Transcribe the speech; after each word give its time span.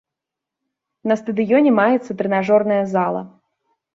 На 1.09 1.17
стадыёне 1.21 1.71
маецца 1.81 2.11
трэнажорная 2.21 2.79
зала. 2.97 3.21